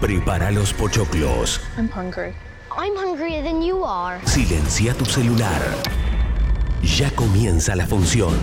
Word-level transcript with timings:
Prepara 0.00 0.50
los 0.50 0.72
pochoclos. 0.72 1.60
I'm 1.76 1.88
hungry. 1.88 2.32
I'm 2.70 2.96
hungrier 2.96 3.42
than 3.42 3.60
you 3.62 3.84
are. 3.84 4.18
Silencia 4.24 4.94
tu 4.94 5.04
celular. 5.04 5.60
Ya 6.82 7.10
comienza 7.10 7.76
la 7.76 7.86
función. 7.86 8.34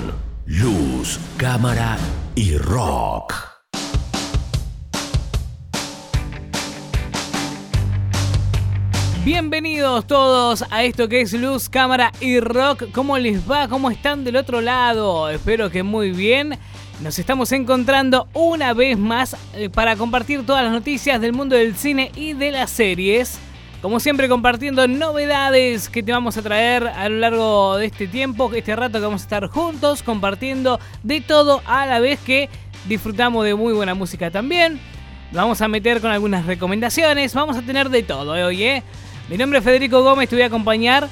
Luz, 0.45 1.19
cámara 1.37 1.97
y 2.35 2.55
rock. 2.57 3.46
Bienvenidos 9.27 10.07
todos 10.07 10.63
a 10.71 10.85
esto 10.85 11.09
que 11.09 11.19
es 11.19 11.33
Luz, 11.33 11.67
Cámara 11.67 12.13
y 12.21 12.39
Rock. 12.39 12.85
¿Cómo 12.93 13.17
les 13.17 13.41
va? 13.51 13.67
¿Cómo 13.67 13.91
están 13.91 14.23
del 14.23 14.37
otro 14.37 14.61
lado? 14.61 15.29
Espero 15.29 15.69
que 15.69 15.83
muy 15.83 16.11
bien. 16.11 16.57
Nos 17.01 17.19
estamos 17.19 17.51
encontrando 17.51 18.29
una 18.31 18.73
vez 18.73 18.97
más 18.97 19.35
eh, 19.53 19.69
para 19.69 19.97
compartir 19.97 20.45
todas 20.45 20.63
las 20.63 20.71
noticias 20.71 21.19
del 21.19 21.33
mundo 21.33 21.57
del 21.57 21.75
cine 21.75 22.09
y 22.15 22.35
de 22.35 22.51
las 22.51 22.71
series. 22.71 23.37
Como 23.81 23.99
siempre 23.99 24.29
compartiendo 24.29 24.87
novedades 24.87 25.89
que 25.89 26.03
te 26.03 26.13
vamos 26.13 26.37
a 26.37 26.41
traer 26.41 26.87
a 26.87 27.09
lo 27.09 27.17
largo 27.17 27.75
de 27.75 27.87
este 27.87 28.07
tiempo, 28.07 28.49
este 28.53 28.77
rato 28.77 28.97
que 28.97 29.03
vamos 29.07 29.23
a 29.23 29.25
estar 29.25 29.47
juntos, 29.47 30.03
compartiendo 30.03 30.79
de 31.03 31.19
todo 31.19 31.61
a 31.65 31.85
la 31.85 31.99
vez 31.99 32.17
que 32.21 32.47
disfrutamos 32.87 33.43
de 33.43 33.55
muy 33.55 33.73
buena 33.73 33.93
música 33.93 34.31
también. 34.31 34.79
Vamos 35.33 35.59
a 35.61 35.67
meter 35.67 35.99
con 35.99 36.11
algunas 36.11 36.45
recomendaciones, 36.45 37.33
vamos 37.33 37.57
a 37.57 37.61
tener 37.61 37.89
de 37.89 38.03
todo 38.03 38.31
hoy, 38.31 38.63
¿eh? 38.63 38.83
Mi 39.29 39.37
nombre 39.37 39.59
es 39.59 39.65
Federico 39.65 40.01
Gómez, 40.03 40.29
te 40.29 40.37
voy 40.37 40.43
a 40.43 40.47
acompañar 40.47 41.09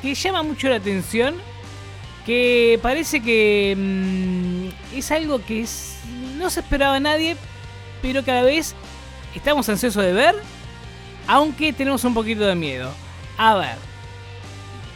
que 0.00 0.14
llama 0.14 0.42
mucho 0.42 0.68
la 0.68 0.76
atención. 0.76 1.34
Que 2.24 2.78
parece 2.82 3.20
que 3.20 3.74
mmm, 3.76 4.96
es 4.96 5.10
algo 5.10 5.44
que 5.44 5.66
no 6.38 6.48
se 6.48 6.60
esperaba 6.60 6.96
a 6.96 7.00
nadie, 7.00 7.36
pero 8.00 8.24
cada 8.24 8.42
vez 8.42 8.74
estamos 9.34 9.68
ansiosos 9.68 10.02
de 10.02 10.14
ver. 10.14 10.34
Aunque 11.26 11.74
tenemos 11.74 12.04
un 12.04 12.14
poquito 12.14 12.46
de 12.46 12.54
miedo. 12.54 12.90
A 13.36 13.56
ver 13.56 13.89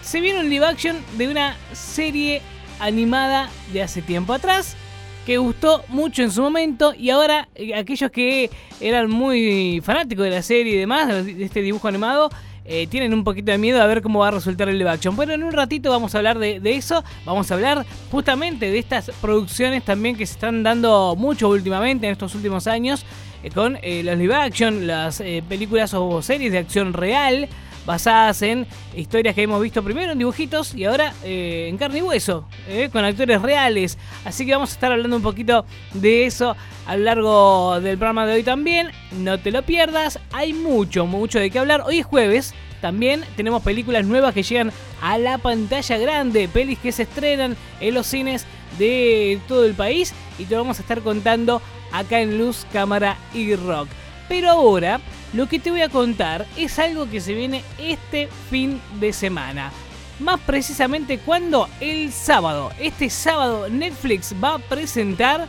se 0.05 0.21
viene 0.21 0.41
un 0.41 0.51
live 0.51 0.67
action 0.67 0.97
de 1.17 1.29
una 1.29 1.57
serie 1.73 2.43
animada 2.79 3.49
de 3.73 3.83
hace 3.83 4.03
tiempo 4.03 4.35
atrás 4.35 4.77
que 5.25 5.39
gustó 5.39 5.83
mucho 5.89 6.23
en 6.23 6.31
su 6.31 6.43
momento 6.43 6.93
y 6.95 7.09
ahora 7.09 7.49
eh, 7.55 7.75
aquellos 7.75 8.11
que 8.11 8.51
eran 8.81 9.11
muy 9.11 9.81
fanáticos 9.83 10.25
de 10.25 10.31
la 10.31 10.43
serie 10.43 10.75
y 10.75 10.77
demás, 10.77 11.09
de 11.09 11.43
este 11.43 11.63
dibujo 11.63 11.89
animado, 11.89 12.31
eh, 12.67 12.87
tienen 12.87 13.15
un 13.15 13.25
poquito 13.25 13.51
de 13.51 13.59
miedo 13.59 13.81
a 13.81 13.87
ver 13.87 14.03
cómo 14.03 14.21
va 14.21 14.29
a 14.29 14.33
resultar 14.33 14.69
el 14.69 14.79
live 14.79 14.91
action. 14.91 15.17
Bueno, 15.17 15.33
en 15.33 15.43
un 15.43 15.53
ratito 15.53 15.91
vamos 15.91 16.15
a 16.15 16.19
hablar 16.19 16.39
de, 16.39 16.61
eso, 16.65 17.03
vamos 17.25 17.51
a 17.51 17.55
hablar 17.55 17.87
justamente 18.11 18.71
de 18.71 18.79
estas 18.79 19.11
producciones 19.23 19.85
también 19.85 20.17
que 20.17 20.27
se 20.27 20.35
están 20.35 20.63
dando 20.63 21.17
mucho 21.17 21.49
últimamente 21.49 22.07
en 22.07 22.13
estos 22.13 22.35
últimos 22.35 22.67
años 22.67 23.07
eh, 23.43 23.51
con 23.51 23.73
los 23.73 24.19
live 24.19 24.35
action, 24.35 24.87
las 24.87 25.23
películas 25.49 25.95
o 25.95 26.21
series 26.21 26.53
de 26.53 26.59
acción 26.59 26.93
real 26.93 27.49
basadas 27.87 28.43
en 28.43 28.67
historias 28.97 29.35
que 29.35 29.43
hemos 29.43 29.61
visto 29.61 29.83
primero 29.83 30.13
en 30.13 30.19
dibujitos 30.19 30.75
y 30.75 30.85
ahora 30.85 31.13
eh, 31.23 31.67
en 31.69 31.77
carne 31.77 31.99
y 31.99 32.03
hueso, 32.03 32.47
eh, 32.69 32.89
con 32.93 33.05
actores 33.05 33.41
reales. 33.43 33.99
Así 34.25 34.47
que 34.47 34.53
vamos 34.53 34.71
a 34.71 34.75
estar 34.75 34.93
hablando 34.93 35.17
un 35.17 35.23
poquito 35.23 35.65
de 35.93 36.27
eso 36.27 36.57
a 36.87 36.97
lo 36.97 37.05
largo 37.05 37.81
del 37.81 37.99
programa 37.99 38.27
de 38.27 38.35
hoy 38.35 38.43
también. 38.43 38.91
No 39.13 39.39
te 39.39 39.51
lo 39.51 39.63
pierdas, 39.63 40.19
hay 40.33 40.53
mucho, 40.53 41.07
mucho 41.07 41.39
de 41.39 41.51
qué 41.51 41.59
hablar. 41.59 41.83
Hoy 41.87 41.99
es 41.99 42.07
jueves. 42.07 42.55
También 42.81 43.25
tenemos 43.35 43.63
películas 43.63 44.05
nuevas 44.05 44.35
que 44.35 44.43
llegan 44.43 44.71
a 45.01 45.17
la 45.17 45.39
pantalla 45.39 45.97
grande, 45.97 46.49
pelis 46.49 46.79
que 46.79 46.93
se 46.93 47.05
estrenan 47.05 47.57
en 47.81 47.95
los 47.95 48.07
cines 48.07 48.45
de 48.79 49.41
todo 49.49 49.65
el 49.65 49.73
país 49.73 50.13
y 50.39 50.45
te 50.45 50.55
lo 50.55 50.61
vamos 50.61 50.79
a 50.79 50.83
estar 50.83 51.01
contando 51.01 51.63
acá 51.93 52.21
en 52.21 52.37
Luz, 52.37 52.67
Cámara 52.75 53.17
y 53.33 53.55
Rock. 53.55 53.89
Pero 54.29 54.51
ahora 54.51 55.01
lo 55.35 55.49
que 55.49 55.59
te 55.59 55.71
voy 55.71 55.83
a 55.83 55.89
contar 55.89 56.47
es 56.57 56.79
algo 56.79 57.11
que 57.11 57.21
se 57.21 57.35
viene 57.35 57.65
este 57.79 58.29
fin 58.51 58.81
de 59.01 59.13
semana. 59.13 59.73
Más 60.21 60.41
precisamente 60.41 61.19
cuando 61.19 61.69
el 61.81 62.13
sábado, 62.13 62.71
este 62.79 63.11
sábado 63.11 63.69
Netflix 63.69 64.35
va 64.43 64.55
a 64.55 64.59
presentar 64.59 65.49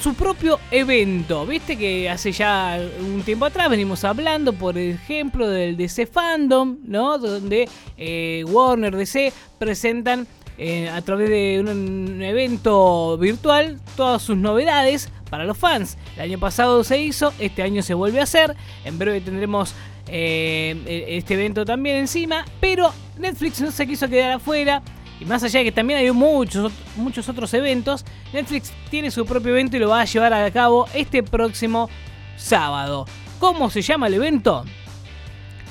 su 0.00 0.14
propio 0.14 0.58
evento. 0.70 1.44
Viste 1.46 1.76
que 1.76 2.08
hace 2.08 2.30
ya 2.30 2.78
un 3.00 3.22
tiempo 3.22 3.44
atrás 3.44 3.68
venimos 3.68 4.04
hablando, 4.04 4.52
por 4.52 4.78
ejemplo, 4.78 5.48
del 5.48 5.76
DC 5.76 6.06
Fandom, 6.06 6.78
¿no? 6.84 7.18
Donde 7.18 7.68
eh, 7.96 8.44
Warner 8.46 8.96
DC 8.96 9.32
presentan 9.58 10.26
eh, 10.58 10.88
a 10.88 11.00
través 11.02 11.30
de 11.30 11.60
un, 11.60 12.22
evento 12.22 13.16
virtual 13.18 13.80
todas 13.96 14.22
sus 14.22 14.36
novedades 14.36 15.10
para 15.30 15.44
los 15.44 15.56
fans. 15.56 15.96
El 16.16 16.22
año 16.22 16.38
pasado 16.38 16.84
se 16.84 16.98
hizo, 17.00 17.32
este 17.38 17.62
año 17.62 17.82
se 17.82 17.94
vuelve 17.94 18.20
a 18.20 18.24
hacer. 18.24 18.56
En 18.84 18.98
breve 18.98 19.20
tendremos 19.20 19.74
eh, 20.08 21.06
este 21.08 21.34
evento 21.34 21.64
también 21.64 21.96
encima, 21.96 22.44
pero 22.60 22.92
Netflix 23.18 23.60
no 23.60 23.70
se 23.70 23.86
quiso 23.86 24.08
quedar 24.08 24.32
afuera. 24.32 24.82
Y 25.20 25.24
más 25.24 25.42
allá 25.42 25.60
de 25.60 25.66
que 25.66 25.72
también 25.72 26.00
hay 26.00 26.10
muchos, 26.10 26.72
muchos 26.96 27.28
otros 27.28 27.54
eventos, 27.54 28.04
Netflix 28.32 28.72
tiene 28.90 29.10
su 29.10 29.24
propio 29.24 29.52
evento 29.52 29.76
y 29.76 29.80
lo 29.80 29.88
va 29.88 30.00
a 30.00 30.04
llevar 30.04 30.32
a 30.32 30.50
cabo 30.50 30.88
este 30.94 31.22
próximo 31.22 31.88
sábado. 32.36 33.06
¿Cómo 33.38 33.70
se 33.70 33.82
llama 33.82 34.08
el 34.08 34.14
evento? 34.14 34.64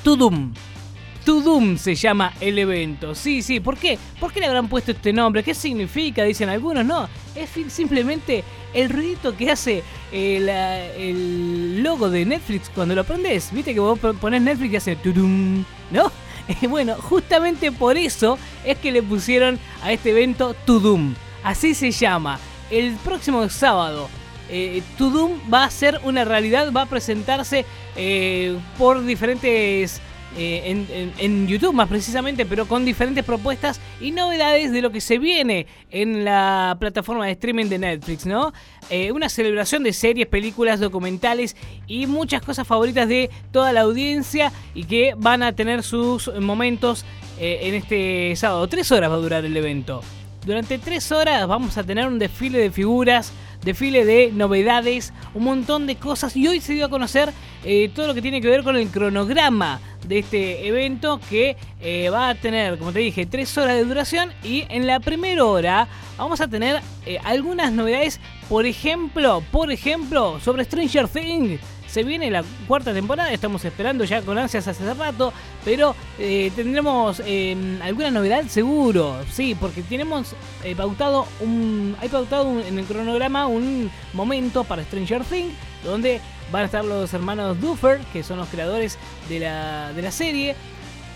Tudum. 0.04 0.54
Tudum 1.24 1.78
se 1.78 1.96
llama 1.96 2.34
el 2.40 2.58
evento. 2.60 3.16
Sí, 3.16 3.42
sí, 3.42 3.60
¿por 3.60 3.78
qué? 3.78 3.98
¿Por 4.20 4.32
qué 4.32 4.40
le 4.40 4.48
habrán 4.48 4.68
puesto 4.68 4.92
este 4.92 5.14
nombre? 5.14 5.44
¿Qué 5.44 5.54
significa? 5.54 6.24
Dicen 6.24 6.50
algunos. 6.50 6.86
No, 6.86 7.08
es 7.36 7.50
simplemente 7.72 8.44
el 8.74 8.90
ruidito 8.90 9.36
que 9.36 9.52
hace 9.52 9.84
el, 10.12 10.50
el 10.50 11.84
logo 11.84 12.10
de 12.10 12.26
Netflix 12.26 12.70
cuando 12.70 12.96
lo 12.96 13.02
aprendes. 13.02 13.52
Viste 13.52 13.74
que 13.74 13.80
vos 13.80 14.00
pones 14.00 14.42
Netflix 14.42 14.74
y 14.74 14.78
hace 14.78 14.96
Tudum, 14.96 15.64
¿no? 15.92 16.12
bueno, 16.70 16.96
justamente 16.96 17.72
por 17.72 17.98
eso 17.98 18.38
es 18.64 18.78
que 18.78 18.92
le 18.92 19.04
pusieron 19.04 19.60
a 19.84 19.92
este 19.92 20.12
evento 20.12 20.56
Tudum. 20.66 21.14
Así 21.44 21.74
se 21.74 21.92
llama. 21.92 22.40
El 22.70 22.96
próximo 23.04 23.48
sábado, 23.50 24.10
eh, 24.50 24.82
va 25.54 25.66
a 25.66 25.70
ser 25.70 26.00
una 26.04 26.26
realidad, 26.26 26.72
va 26.72 26.84
a 26.84 26.86
presentarse 26.86 27.66
eh, 27.96 28.58
por 28.78 29.04
diferentes 29.04 30.02
eh, 30.38 31.12
en, 31.18 31.48
YouTube 31.48 31.74
más 31.74 31.90
precisamente, 31.90 32.46
pero 32.46 32.66
con 32.66 32.86
diferentes 32.86 33.26
propuestas 33.26 33.82
y 34.00 34.12
novedades 34.12 34.72
de 34.72 34.82
lo 34.82 34.90
que 34.90 35.02
se 35.02 35.20
viene 35.20 35.68
en 35.90 36.24
la 36.24 36.78
plataforma 36.80 37.26
de 37.26 37.34
streaming 37.34 37.66
de 37.66 37.80
Netflix, 37.80 38.26
¿no? 38.26 38.54
Eh, 38.90 39.12
una 39.12 39.28
celebración 39.28 39.84
de 39.84 39.92
series, 39.92 40.28
películas, 40.28 40.80
documentales 40.80 41.58
y 41.86 42.08
muchas 42.08 42.42
cosas 42.44 42.66
favoritas 42.66 43.10
de 43.10 43.30
toda 43.52 43.74
la 43.74 43.82
audiencia 43.82 44.54
y 44.74 44.86
que 44.86 45.16
van 45.18 45.44
a 45.44 45.54
tener 45.54 45.84
sus 45.84 46.34
momentos 46.40 47.04
eh, 47.38 47.60
en 47.64 47.76
este 47.76 48.34
sábado. 48.38 48.66
Tres 48.68 48.90
horas 48.94 49.12
va 49.12 49.16
a 49.16 49.20
durar 49.20 49.44
el 49.44 49.58
evento. 49.58 50.02
Durante 50.46 50.78
tres 50.78 51.12
horas 51.12 51.46
vamos 51.46 51.78
a 51.78 51.84
tener 51.84 52.08
un 52.08 52.20
desfile 52.20 52.58
de 52.58 52.72
figuras, 52.72 53.34
desfile 53.64 54.06
de 54.06 54.32
novedades, 54.32 55.12
un 55.34 55.44
montón 55.44 55.88
de 55.88 55.98
cosas 55.98 56.38
y 56.38 56.48
hoy 56.48 56.62
se 56.62 56.74
dio 56.74 56.86
a 56.86 56.90
conocer 56.90 57.32
todo 57.94 58.08
lo 58.08 58.16
que 58.16 58.24
tiene 58.24 58.42
que 58.42 58.48
ver 58.48 58.64
con 58.64 58.76
el 58.76 58.88
cronograma 58.88 59.80
de 60.08 60.20
este 60.20 60.68
evento 60.68 61.20
que 61.30 61.58
eh, 61.82 62.10
va 62.10 62.30
a 62.30 62.36
tener, 62.36 62.78
como 62.78 62.92
te 62.92 63.00
dije, 63.00 63.26
tres 63.26 63.58
horas 63.58 63.76
de 63.76 63.84
duración 63.84 64.32
y 64.44 64.66
en 64.70 64.88
la 64.88 65.00
primera 65.00 65.44
hora 65.46 65.88
vamos 66.18 66.42
a 66.42 66.48
tener 66.48 66.82
eh, 67.06 67.20
algunas 67.24 67.72
novedades, 67.72 68.20
por 68.50 68.66
ejemplo, 68.66 69.44
por 69.52 69.72
ejemplo, 69.72 70.40
sobre 70.40 70.64
Stranger 70.64 71.08
Things. 71.08 71.60
Se 71.88 72.04
viene 72.04 72.32
la 72.32 72.46
cuarta 72.70 72.94
temporada, 72.94 73.34
estamos 73.34 73.66
esperando 73.66 74.06
ya 74.06 74.22
con 74.22 74.38
ansias 74.38 74.66
hace 74.66 74.94
rato, 74.94 75.34
pero 75.66 75.94
eh, 76.18 76.50
tendremos 76.56 77.22
alguna 77.82 78.12
novedad 78.12 78.46
seguro, 78.46 79.18
sí, 79.30 79.56
porque 79.60 79.82
tenemos 79.82 80.34
pautado 80.78 81.28
un, 81.42 81.98
hay 82.00 82.08
pautado 82.08 82.62
en 82.62 82.80
el 82.80 82.86
cronograma 82.86 83.48
un 83.48 83.92
momento 84.14 84.64
para 84.64 84.86
Stranger 84.86 85.26
Things 85.26 85.54
donde 85.84 86.22
van 86.52 86.64
a 86.64 86.66
estar 86.66 86.84
los 86.84 87.14
hermanos 87.14 87.60
Duffer, 87.60 88.00
que 88.14 88.24
son 88.24 88.38
los 88.38 88.48
creadores 88.50 88.98
de 89.30 89.40
la, 89.40 89.94
de 89.94 90.02
la 90.02 90.12
serie. 90.12 90.56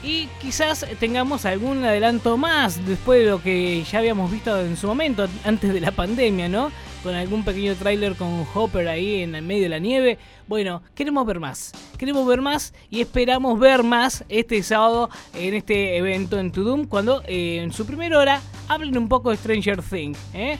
Y 0.03 0.27
quizás 0.39 0.85
tengamos 0.99 1.45
algún 1.45 1.83
adelanto 1.83 2.37
más 2.37 2.85
después 2.85 3.23
de 3.23 3.31
lo 3.31 3.41
que 3.41 3.83
ya 3.83 3.99
habíamos 3.99 4.31
visto 4.31 4.59
en 4.61 4.77
su 4.77 4.85
momento, 4.85 5.27
antes 5.43 5.73
de 5.73 5.81
la 5.81 5.89
pandemia, 5.91 6.47
¿no? 6.47 6.71
Con 7.01 7.15
algún 7.15 7.43
pequeño 7.43 7.73
tráiler 7.73 8.15
con 8.15 8.45
Hopper 8.53 8.87
ahí 8.87 9.23
en 9.23 9.33
el 9.33 9.41
medio 9.41 9.63
de 9.63 9.69
la 9.69 9.79
nieve. 9.79 10.19
Bueno, 10.47 10.83
queremos 10.93 11.25
ver 11.25 11.39
más. 11.39 11.71
Queremos 11.97 12.27
ver 12.27 12.41
más 12.41 12.73
y 12.91 13.01
esperamos 13.01 13.59
ver 13.59 13.81
más 13.81 14.23
este 14.29 14.61
sábado 14.61 15.09
en 15.33 15.55
este 15.55 15.97
evento 15.97 16.37
en 16.37 16.51
Tudum, 16.51 16.85
cuando 16.85 17.23
eh, 17.25 17.61
en 17.63 17.73
su 17.73 17.87
primera 17.87 18.19
hora 18.19 18.41
hablen 18.67 18.97
un 18.99 19.07
poco 19.07 19.31
de 19.31 19.37
Stranger 19.37 19.81
Things. 19.81 20.19
¿eh? 20.35 20.59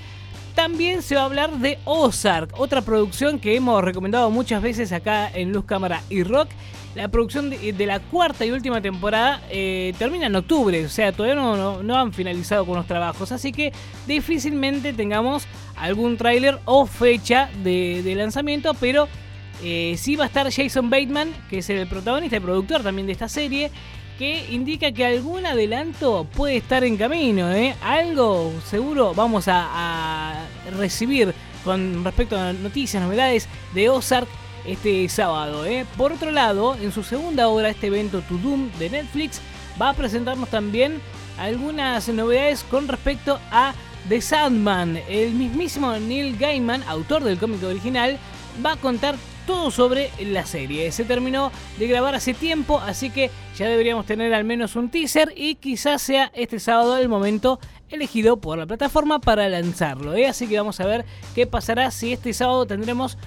También 0.56 1.02
se 1.02 1.16
va 1.16 1.22
a 1.22 1.26
hablar 1.26 1.52
de 1.58 1.78
Ozark, 1.84 2.58
otra 2.58 2.82
producción 2.82 3.40
que 3.40 3.58
hemos 3.58 3.84
recomendado 3.84 4.32
muchas 4.32 4.62
veces 4.62 4.94
acá 4.94 5.30
en 5.30 5.52
Luz 5.52 5.66
Cámara 5.66 6.02
y 6.10 6.24
Rock. 6.24 6.48
La 6.96 7.10
producción 7.10 7.50
de, 7.50 7.86
la 7.86 8.00
cuarta 8.00 8.46
y 8.46 8.52
última 8.52 8.80
temporada 8.80 9.42
eh, 9.50 9.94
termina 10.00 10.28
en 10.28 10.36
octubre, 10.38 10.86
o 10.86 10.88
sea, 10.88 11.12
todavía 11.12 11.36
no, 11.36 11.98
han 11.98 12.14
finalizado 12.14 12.66
con 12.66 12.78
los 12.78 12.88
trabajos, 12.88 13.34
así 13.34 13.52
que 13.52 13.74
difícilmente 14.08 14.94
tengamos 14.94 15.46
algún 15.76 16.16
tráiler 16.16 16.58
o 16.64 16.86
fecha 16.86 17.50
de, 17.62 18.14
lanzamiento, 18.16 18.74
pero 18.76 19.10
eh, 19.62 19.96
sí 19.98 20.16
va 20.16 20.24
a 20.24 20.28
estar 20.28 20.50
Jason 20.50 20.90
Bateman, 20.90 21.34
que 21.50 21.58
es 21.58 21.70
el 21.70 21.86
protagonista 21.86 22.38
y 22.38 22.40
productor 22.40 22.82
también 22.82 23.08
de 23.08 23.12
esta 23.12 23.28
serie, 23.28 23.72
que 24.18 24.48
indica 24.52 24.92
que 24.92 25.06
algún 25.06 25.46
adelanto 25.46 26.26
puede 26.36 26.58
estar 26.58 26.84
en 26.84 26.98
camino. 26.98 27.52
¿eh? 27.52 27.76
Algo 27.82 28.54
seguro 28.66 29.14
vamos 29.14 29.46
a, 29.48 30.46
recibir 30.78 31.34
con 31.64 32.04
respecto 32.04 32.38
a 32.38 32.54
noticias, 32.54 33.02
novedades 33.02 33.48
de 33.74 33.90
Ozark 33.90 34.28
este 34.66 35.08
sábado. 35.10 35.66
¿eh? 35.66 35.86
Por 35.98 36.14
otro 36.14 36.32
lado, 36.32 36.76
en 36.76 36.92
su 36.92 37.04
segunda 37.04 37.48
hora, 37.48 37.70
este 37.70 37.88
evento 37.88 38.22
To 38.22 38.38
Doom 38.38 38.72
de 38.80 38.90
Netflix 38.90 39.42
va 39.82 39.90
a 39.90 39.94
presentarnos 39.94 40.50
también 40.50 41.02
algunas 41.38 42.08
novedades 42.10 42.64
con 42.64 42.88
respecto 42.88 43.40
a 43.52 43.74
The 44.10 44.22
Sandman. 44.22 45.00
El 45.10 45.34
mismísimo 45.34 45.94
Neil 45.94 46.38
Gaiman, 46.38 46.84
autor 46.84 47.24
del 47.24 47.38
cómic 47.38 47.64
original, 47.64 48.18
va 48.66 48.74
a 48.74 48.78
contar 48.78 49.16
todo 49.46 49.72
sobre 49.72 50.12
la 50.20 50.46
serie. 50.46 50.92
Se 50.92 51.06
terminó 51.06 51.52
de 51.78 51.88
grabar 51.88 52.16
hace 52.16 52.34
tiempo, 52.34 52.80
así 52.80 53.10
que 53.10 53.30
ya 53.58 53.70
deberíamos 53.70 54.06
tener 54.06 54.34
al 54.34 54.44
menos 54.44 54.76
un 54.76 54.90
teaser 54.90 55.34
y 55.36 55.56
quizás 55.56 56.02
sea 56.02 56.32
este 56.34 56.60
sábado 56.60 56.98
el 56.98 57.08
momento 57.08 57.60
elegido 57.90 58.38
por 58.38 58.58
la 58.58 58.66
plataforma 58.66 59.20
para 59.20 59.48
lanzarlo. 59.48 60.14
¿eh? 60.14 60.28
Así 60.28 60.48
que 60.48 60.58
vamos 60.58 60.80
a 60.80 60.86
ver 60.86 61.06
qué 61.34 61.48
pasará 61.48 61.90
si 61.92 62.14
este 62.14 62.34
sábado 62.34 62.66
tendremos 62.66 63.18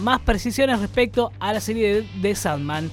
más 0.00 0.20
precisiones 0.20 0.80
respecto 0.80 1.32
a 1.38 1.52
la 1.52 1.60
serie 1.60 1.94
de, 1.94 2.08
de 2.20 2.34
Sandman. 2.34 2.90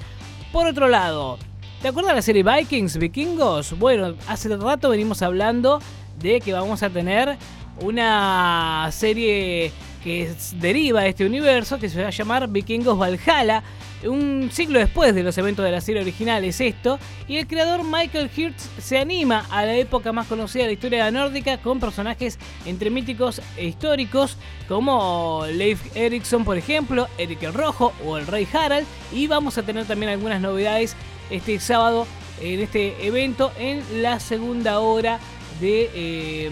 Por 0.51 0.67
otro 0.67 0.87
lado, 0.87 1.39
¿te 1.81 1.87
acuerdas 1.87 2.15
la 2.15 2.21
serie 2.21 2.43
Vikings, 2.43 2.97
Vikingos? 2.97 3.77
Bueno, 3.79 4.15
hace 4.27 4.55
rato 4.55 4.89
venimos 4.89 5.21
hablando 5.23 5.81
de 6.19 6.41
que 6.41 6.53
vamos 6.53 6.83
a 6.83 6.89
tener 6.91 7.37
una 7.81 8.87
serie 8.91 9.71
que 10.03 10.31
deriva 10.57 11.01
de 11.01 11.09
este 11.09 11.25
universo, 11.25 11.79
que 11.79 11.89
se 11.89 12.01
va 12.01 12.09
a 12.09 12.11
llamar 12.11 12.47
Vikingos 12.49 12.99
Valhalla. 12.99 13.63
Un 14.05 14.49
siglo 14.51 14.79
después 14.79 15.15
de 15.15 15.23
los 15.23 15.37
eventos 15.37 15.63
de 15.63 15.71
la 15.71 15.79
serie 15.79 16.01
original 16.01 16.43
es 16.43 16.59
esto, 16.59 16.99
y 17.27 17.37
el 17.37 17.47
creador 17.47 17.83
Michael 17.83 18.29
Hirtz 18.35 18.69
se 18.79 18.97
anima 18.97 19.45
a 19.49 19.65
la 19.65 19.75
época 19.75 20.11
más 20.11 20.27
conocida 20.27 20.63
de 20.63 20.69
la 20.69 20.73
historia 20.73 21.11
nórdica 21.11 21.57
con 21.57 21.79
personajes 21.79 22.37
entre 22.65 22.89
míticos 22.89 23.41
e 23.55 23.65
históricos 23.65 24.37
como 24.67 25.45
Leif 25.51 25.95
Erikson, 25.95 26.43
por 26.43 26.57
ejemplo, 26.57 27.07
Eric 27.17 27.43
el 27.43 27.53
Rojo 27.53 27.93
o 28.05 28.17
el 28.17 28.27
Rey 28.27 28.47
Harald, 28.51 28.85
y 29.13 29.27
vamos 29.27 29.57
a 29.57 29.63
tener 29.63 29.85
también 29.85 30.11
algunas 30.11 30.41
novedades 30.41 30.95
este 31.29 31.59
sábado 31.59 32.05
en 32.41 32.59
este 32.59 33.05
evento 33.05 33.51
en 33.57 34.01
la 34.01 34.19
segunda 34.19 34.79
hora 34.79 35.19
de, 35.61 35.89
eh, 35.93 36.51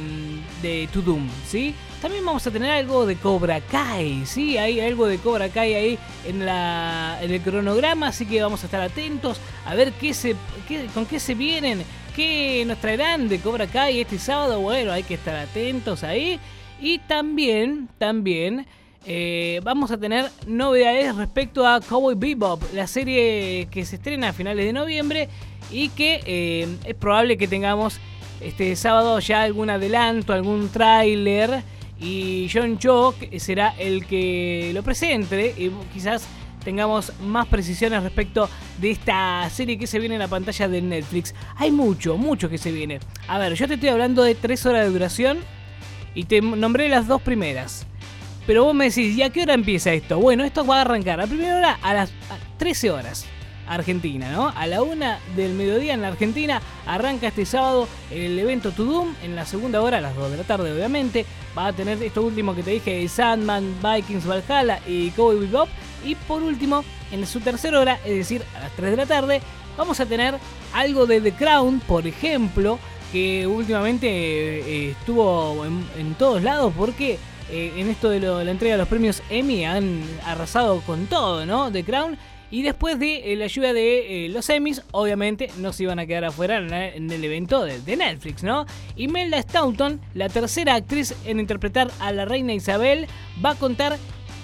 de 0.61 0.87
Tudum, 0.93 1.27
¿sí? 1.47 1.75
También 2.01 2.25
vamos 2.25 2.47
a 2.47 2.51
tener 2.51 2.71
algo 2.71 3.05
de 3.05 3.15
Cobra 3.15 3.61
Kai, 3.61 4.25
¿sí? 4.25 4.57
Hay 4.57 4.79
algo 4.79 5.05
de 5.05 5.19
Cobra 5.19 5.49
Kai 5.49 5.75
ahí 5.75 5.99
en, 6.27 6.43
la, 6.47 7.19
en 7.21 7.29
el 7.29 7.41
cronograma, 7.41 8.07
así 8.07 8.25
que 8.25 8.41
vamos 8.41 8.63
a 8.63 8.65
estar 8.65 8.81
atentos 8.81 9.39
a 9.67 9.75
ver 9.75 9.91
qué 9.93 10.15
se, 10.15 10.35
con 10.95 11.05
qué 11.05 11.19
se 11.19 11.35
vienen, 11.35 11.83
qué 12.15 12.63
nos 12.65 12.79
traerán 12.79 13.29
de 13.29 13.39
Cobra 13.39 13.67
Kai 13.67 14.01
este 14.01 14.17
sábado. 14.17 14.59
Bueno, 14.61 14.91
hay 14.91 15.03
que 15.03 15.13
estar 15.13 15.35
atentos 15.35 16.03
ahí. 16.03 16.39
Y 16.81 16.99
también, 16.99 17.87
también... 17.97 18.65
Eh, 19.03 19.61
vamos 19.63 19.89
a 19.89 19.97
tener 19.97 20.29
novedades 20.45 21.15
respecto 21.15 21.65
a 21.65 21.81
Cowboy 21.81 22.13
Bebop, 22.13 22.61
la 22.71 22.85
serie 22.85 23.67
que 23.71 23.83
se 23.83 23.95
estrena 23.95 24.29
a 24.29 24.33
finales 24.33 24.63
de 24.63 24.73
noviembre 24.73 25.27
y 25.71 25.89
que 25.89 26.21
eh, 26.23 26.67
es 26.85 26.93
probable 26.93 27.35
que 27.35 27.47
tengamos 27.47 27.99
este 28.41 28.75
sábado 28.75 29.17
ya 29.17 29.41
algún 29.41 29.71
adelanto, 29.71 30.33
algún 30.33 30.69
tráiler 30.69 31.63
y 32.01 32.49
John 32.51 32.79
Cho 32.79 33.13
será 33.37 33.75
el 33.77 34.05
que 34.05 34.71
lo 34.73 34.81
presente 34.81 35.53
y 35.57 35.69
quizás 35.93 36.23
tengamos 36.63 37.13
más 37.21 37.47
precisiones 37.47 38.03
respecto 38.03 38.49
de 38.79 38.91
esta 38.91 39.49
serie 39.49 39.77
que 39.77 39.87
se 39.87 39.99
viene 39.99 40.15
en 40.15 40.19
la 40.19 40.27
pantalla 40.27 40.67
de 40.67 40.81
Netflix. 40.81 41.33
Hay 41.55 41.71
mucho, 41.71 42.17
mucho 42.17 42.49
que 42.49 42.57
se 42.57 42.71
viene. 42.71 42.99
A 43.27 43.37
ver, 43.37 43.53
yo 43.53 43.67
te 43.67 43.75
estoy 43.75 43.89
hablando 43.89 44.23
de 44.23 44.35
3 44.35 44.65
horas 44.65 44.85
de 44.85 44.91
duración 44.91 45.39
y 46.15 46.23
te 46.25 46.41
nombré 46.41 46.89
las 46.89 47.07
dos 47.07 47.21
primeras. 47.21 47.85
Pero 48.47 48.63
vos 48.63 48.73
me 48.73 48.85
decís, 48.85 49.15
¿y 49.15 49.21
a 49.21 49.29
qué 49.29 49.43
hora 49.43 49.53
empieza 49.53 49.93
esto? 49.93 50.19
Bueno, 50.19 50.43
esto 50.43 50.65
va 50.65 50.79
a 50.79 50.81
arrancar. 50.81 51.19
La 51.19 51.27
primera 51.27 51.55
hora 51.55 51.79
a 51.81 51.93
las 51.93 52.11
13 52.57 52.91
horas. 52.91 53.25
Argentina, 53.73 54.31
¿no? 54.31 54.49
A 54.55 54.67
la 54.67 54.81
una 54.81 55.19
del 55.35 55.53
mediodía 55.53 55.93
en 55.93 56.01
la 56.01 56.09
Argentina 56.09 56.61
arranca 56.85 57.27
este 57.27 57.45
sábado 57.45 57.87
el 58.11 58.37
evento 58.37 58.71
Tudum. 58.71 59.13
En 59.23 59.35
la 59.35 59.45
segunda 59.45 59.81
hora, 59.81 59.97
a 59.97 60.01
las 60.01 60.15
2 60.15 60.31
de 60.31 60.37
la 60.37 60.43
tarde, 60.43 60.71
obviamente, 60.73 61.25
va 61.57 61.67
a 61.67 61.73
tener 61.73 62.01
esto 62.03 62.21
último 62.21 62.53
que 62.55 62.63
te 62.63 62.71
dije: 62.71 63.07
Sandman, 63.07 63.75
Vikings, 63.83 64.25
Valhalla 64.25 64.79
y 64.87 65.09
Cowboy 65.11 65.39
Bebop. 65.39 65.69
Y 66.05 66.15
por 66.15 66.41
último, 66.41 66.83
en 67.11 67.25
su 67.27 67.39
tercera 67.41 67.79
hora, 67.79 67.99
es 68.05 68.15
decir, 68.15 68.43
a 68.55 68.59
las 68.61 68.71
3 68.71 68.91
de 68.91 68.97
la 68.97 69.05
tarde, 69.05 69.41
vamos 69.77 69.99
a 69.99 70.05
tener 70.05 70.35
algo 70.73 71.05
de 71.05 71.21
The 71.21 71.33
Crown, 71.33 71.79
por 71.81 72.07
ejemplo, 72.07 72.79
que 73.11 73.45
últimamente 73.45 74.07
eh, 74.07 74.91
estuvo 74.91 75.65
en, 75.65 76.13
todos 76.15 76.41
lados 76.43 76.73
porque 76.77 77.19
eh, 77.51 77.73
en 77.75 77.89
esto 77.89 78.09
de 78.09 78.19
lo- 78.21 78.41
la 78.43 78.51
entrega 78.51 78.75
de 78.75 78.79
los 78.79 78.87
premios 78.87 79.21
Emmy 79.29 79.65
han 79.65 80.01
arrasado 80.25 80.79
con 80.81 81.05
todo, 81.07 81.45
¿no? 81.45 81.71
The 81.71 81.83
Crown. 81.83 82.17
Y 82.51 82.63
después 82.63 82.99
de 82.99 83.31
eh, 83.31 83.35
la 83.37 83.45
ayuda 83.45 83.73
de 83.73 84.25
eh, 84.25 84.29
los 84.29 84.49
Emmys, 84.49 84.83
obviamente 84.91 85.49
no 85.57 85.71
se 85.71 85.83
iban 85.83 85.99
a 85.99 86.05
quedar 86.05 86.25
afuera 86.25 86.57
en, 86.57 87.09
el 87.09 87.23
evento 87.23 87.63
de, 87.63 87.79
de 87.79 87.95
Netflix, 87.95 88.43
¿no? 88.43 88.65
Imelda 88.97 89.41
Staunton, 89.41 90.01
la 90.13 90.27
tercera 90.27 90.75
actriz 90.75 91.15
en 91.25 91.39
interpretar 91.39 91.89
a 91.99 92.11
la 92.11 92.25
reina 92.25 92.53
Isabel, 92.53 93.07
va 93.43 93.51
a 93.51 93.55
contar 93.55 93.97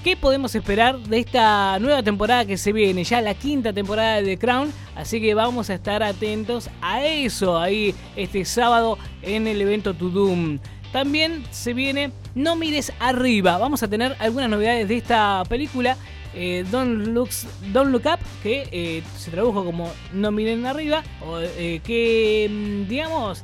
qué 0.07 0.15
podemos 0.15 0.55
esperar 0.55 0.99
de 0.99 1.19
esta 1.19 1.77
nueva 1.79 2.01
temporada 2.01 2.45
que 2.45 2.57
se 2.57 2.71
viene, 2.71 3.03
ya 3.03 3.19
la 3.19 3.33
quinta 3.33 3.73
temporada 3.73 4.21
de 4.21 4.23
The 4.23 4.37
Crown, 4.37 4.71
así 4.95 5.19
que 5.19 5.33
vamos 5.33 5.69
a 5.69 5.73
estar 5.73 6.01
atentos 6.01 6.69
a 6.81 7.03
eso 7.03 7.59
ahí 7.59 7.93
este 8.15 8.45
sábado 8.45 8.97
en 9.21 9.47
el 9.47 9.61
evento 9.61 9.93
To 9.93 10.09
Doom. 10.09 10.59
También 10.93 11.43
se 11.51 11.73
viene 11.73 12.11
No 12.35 12.55
mires 12.55 12.93
arriba, 12.99 13.57
vamos 13.57 13.83
a 13.83 13.89
tener 13.89 14.15
algunas 14.19 14.49
novedades 14.49 14.87
de 14.87 14.95
esta 14.95 15.43
película. 15.49 15.97
Eh, 16.39 16.63
Don't, 16.71 17.07
Looks- 17.07 17.47
Don't 17.73 17.91
Look 17.91 18.03
Up, 18.05 18.19
que 18.43 18.67
eh, 18.71 19.03
se 19.17 19.31
tradujo 19.31 19.65
como 19.65 19.91
No 20.13 20.31
miren 20.31 20.65
arriba, 20.65 21.03
o, 21.25 21.39
eh, 21.39 21.81
que 21.83 22.47
mm, 22.49 22.87
digamos 22.87 23.41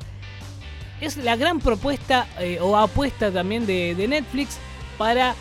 es 1.01 1.17
la 1.17 1.35
gran 1.35 1.59
propuesta 1.59 2.27
eh, 2.39 2.59
o 2.61 2.77
apuesta 2.77 3.29
también 3.31 3.65
de, 3.65 3.93
de 3.95 4.07
Netflix 4.07 4.57
para 4.97 5.35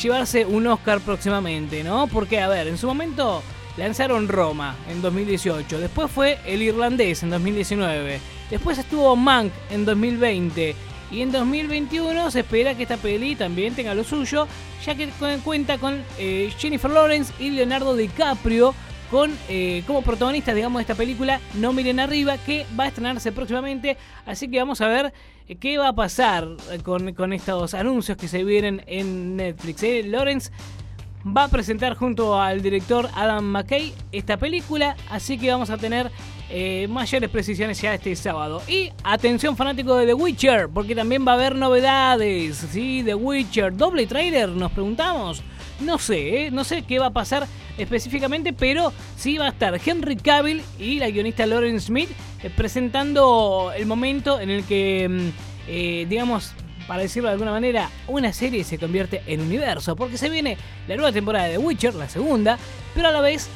llevarse 0.00 0.46
un 0.46 0.64
Oscar 0.68 1.00
próximamente, 1.00 1.82
¿no? 1.82 2.06
Porque, 2.06 2.38
a 2.40 2.46
ver, 2.48 2.68
en 2.68 2.78
su 2.78 2.86
momento 2.86 3.42
lanzaron 3.76 4.28
Roma 4.28 4.76
en 4.88 5.02
2018, 5.02 5.80
después 5.80 6.08
fue 6.10 6.38
El 6.46 6.62
Irlandés 6.62 7.22
en 7.24 7.30
2019, 7.30 8.20
después 8.48 8.78
estuvo 8.78 9.16
Mank 9.16 9.52
en 9.70 9.84
2020 9.84 10.76
y 11.12 11.20
en 11.20 11.30
2021 11.30 12.30
se 12.30 12.40
espera 12.40 12.74
que 12.74 12.84
esta 12.84 12.96
peli 12.96 13.36
también 13.36 13.74
tenga 13.74 13.94
lo 13.94 14.02
suyo, 14.02 14.48
ya 14.84 14.94
que 14.94 15.08
cu- 15.08 15.26
cuenta 15.44 15.78
con 15.78 16.02
eh, 16.18 16.50
Jennifer 16.58 16.90
Lawrence 16.90 17.32
y 17.38 17.50
Leonardo 17.50 17.94
DiCaprio 17.94 18.74
con 19.10 19.30
eh, 19.50 19.82
como 19.86 20.00
protagonistas, 20.00 20.54
digamos, 20.54 20.78
de 20.78 20.82
esta 20.84 20.94
película 20.94 21.38
No 21.54 21.74
Miren 21.74 22.00
Arriba, 22.00 22.38
que 22.38 22.64
va 22.80 22.84
a 22.84 22.88
estrenarse 22.88 23.30
próximamente. 23.30 23.98
Así 24.24 24.48
que 24.50 24.58
vamos 24.58 24.80
a 24.80 24.88
ver 24.88 25.12
eh, 25.48 25.56
qué 25.56 25.76
va 25.76 25.88
a 25.88 25.92
pasar 25.92 26.48
con, 26.82 27.32
estos 27.34 27.74
anuncios 27.74 28.16
que 28.16 28.26
se 28.26 28.42
vienen 28.42 28.82
en 28.86 29.36
Netflix. 29.36 29.82
Lawrence 30.06 30.50
va 31.26 31.44
a 31.44 31.48
presentar 31.48 31.94
junto 31.94 32.40
al 32.40 32.62
director 32.62 33.08
Adam 33.14 33.44
McKay 33.44 33.92
esta 34.10 34.36
película, 34.36 34.96
así 35.10 35.38
que 35.38 35.50
vamos 35.50 35.70
a 35.70 35.78
tener 35.78 36.10
eh, 36.50 36.86
mayores 36.88 37.30
precisiones 37.30 37.80
ya 37.80 37.94
este 37.94 38.14
sábado. 38.16 38.62
Y 38.68 38.90
atención 39.04 39.56
fanático 39.56 39.96
de 39.96 40.06
The 40.06 40.14
Witcher, 40.14 40.68
porque 40.68 40.94
también 40.94 41.26
va 41.26 41.32
a 41.32 41.34
haber 41.36 41.54
novedades, 41.54 42.56
¿sí? 42.56 43.02
The 43.04 43.14
Witcher, 43.14 43.76
doble 43.76 44.06
trailer, 44.06 44.48
nos 44.48 44.72
preguntamos. 44.72 45.42
No 45.80 45.98
sé, 45.98 46.46
¿eh? 46.46 46.50
no 46.50 46.64
sé 46.64 46.82
qué 46.82 46.98
va 46.98 47.06
a 47.06 47.12
pasar 47.12 47.46
específicamente, 47.78 48.52
pero 48.52 48.92
sí 49.16 49.38
va 49.38 49.46
a 49.46 49.50
estar 49.50 49.80
Henry 49.84 50.16
Cavill 50.16 50.62
y 50.78 50.98
la 50.98 51.10
guionista 51.10 51.46
Lauren 51.46 51.80
Smith 51.80 52.10
eh, 52.42 52.50
presentando 52.54 53.72
el 53.74 53.86
momento 53.86 54.38
en 54.38 54.50
el 54.50 54.64
que, 54.64 55.08
mm, 55.08 56.08
digamos, 56.08 56.52
para 56.86 57.02
decirlo 57.02 57.28
de 57.28 57.34
alguna 57.34 57.50
manera, 57.50 57.90
una 58.06 58.32
serie 58.32 58.64
se 58.64 58.78
convierte 58.78 59.22
en 59.26 59.40
universo, 59.40 59.96
porque 59.96 60.18
se 60.18 60.28
viene 60.28 60.56
la 60.88 60.96
nueva 60.96 61.12
temporada 61.12 61.48
de 61.48 61.58
Witcher, 61.58 61.94
la 61.94 62.08
segunda, 62.08 62.58
pero 62.94 63.08
a 63.08 63.12
la 63.12 63.20
vez 63.20 63.48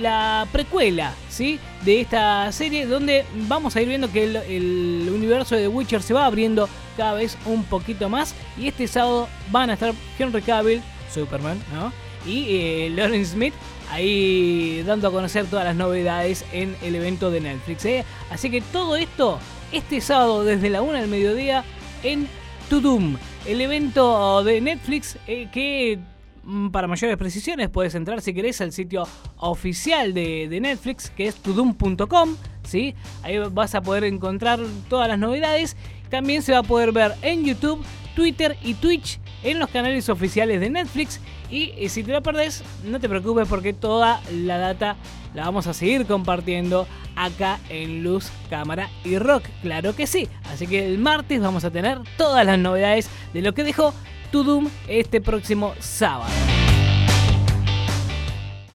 la 0.00 0.46
precuela, 0.52 1.14
¿sí? 1.28 1.58
De 1.84 2.00
esta 2.00 2.50
serie, 2.52 2.86
donde 2.86 3.24
vamos 3.48 3.74
a 3.76 3.82
ir 3.82 3.88
viendo 3.88 4.10
que 4.10 4.24
el, 4.24 5.10
universo 5.12 5.56
de 5.56 5.68
Witcher 5.68 6.02
se 6.02 6.14
va 6.14 6.26
abriendo 6.26 6.68
cada 6.96 7.14
vez 7.14 7.36
un 7.46 7.64
poquito 7.64 8.08
más, 8.08 8.34
y 8.56 8.68
este 8.68 8.86
sábado 8.86 9.28
van 9.50 9.70
a 9.70 9.74
estar 9.74 9.92
Henry 10.18 10.42
Cavill, 10.42 10.82
Superman, 11.12 11.62
¿no? 11.72 11.92
Y 12.26 12.46
eh, 12.48 12.92
Lauren 12.94 13.26
Smith 13.26 13.54
ahí 13.90 14.82
dando 14.86 15.08
a 15.08 15.12
conocer 15.12 15.46
todas 15.46 15.64
las 15.64 15.76
novedades 15.76 16.44
en 16.52 16.76
el 16.82 16.94
evento 16.94 17.30
de 17.30 17.40
Netflix. 17.40 17.84
¿eh? 17.84 18.04
Así 18.30 18.50
que 18.50 18.60
todo 18.60 18.96
esto 18.96 19.38
este 19.72 20.00
sábado 20.00 20.44
desde 20.44 20.70
la 20.70 20.82
1 20.82 21.00
del 21.00 21.08
mediodía 21.08 21.64
en 22.02 22.28
El 22.74 23.60
evento 23.60 24.42
de 24.42 24.60
Netflix 24.60 25.16
eh, 25.28 25.48
que 25.52 26.00
mm, 26.42 26.70
para 26.70 26.88
mayores 26.88 27.16
precisiones 27.16 27.70
puedes 27.70 27.94
entrar 27.94 28.20
si 28.20 28.34
querés 28.34 28.60
al 28.60 28.72
sitio 28.72 29.06
oficial 29.36 30.12
de, 30.12 30.48
de 30.48 30.60
Netflix 30.60 31.08
que 31.10 31.28
es 31.28 31.36
tudum.com. 31.36 32.36
¿sí? 32.64 32.96
Ahí 33.22 33.38
vas 33.38 33.76
a 33.76 33.80
poder 33.80 34.02
encontrar 34.02 34.58
todas 34.88 35.06
las 35.06 35.20
novedades. 35.20 35.76
También 36.10 36.42
se 36.42 36.50
va 36.50 36.58
a 36.58 36.62
poder 36.64 36.90
ver 36.90 37.12
en 37.22 37.44
YouTube, 37.44 37.80
Twitter 38.14 38.56
y 38.62 38.74
Twitch 38.74 39.18
en 39.42 39.58
los 39.58 39.68
canales 39.68 40.08
oficiales 40.08 40.60
de 40.60 40.70
Netflix. 40.70 41.20
Y 41.50 41.72
eh, 41.76 41.88
si 41.88 42.02
te 42.02 42.12
lo 42.12 42.22
perdés, 42.22 42.62
no 42.84 43.00
te 43.00 43.08
preocupes 43.08 43.46
porque 43.48 43.72
toda 43.72 44.20
la 44.32 44.58
data 44.58 44.96
la 45.34 45.44
vamos 45.44 45.66
a 45.66 45.74
seguir 45.74 46.06
compartiendo 46.06 46.86
acá 47.16 47.58
en 47.68 48.02
Luz, 48.02 48.30
Cámara 48.50 48.88
y 49.04 49.18
Rock. 49.18 49.44
Claro 49.62 49.94
que 49.94 50.06
sí. 50.06 50.28
Así 50.52 50.66
que 50.66 50.86
el 50.86 50.98
martes 50.98 51.40
vamos 51.40 51.64
a 51.64 51.70
tener 51.70 51.98
todas 52.16 52.44
las 52.46 52.58
novedades 52.58 53.08
de 53.32 53.42
lo 53.42 53.54
que 53.54 53.64
dejó 53.64 53.94
Tudum 54.30 54.68
este 54.88 55.20
próximo 55.20 55.74
sábado. 55.78 56.32